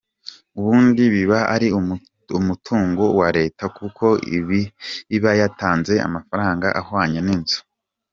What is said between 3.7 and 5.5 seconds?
kuko iba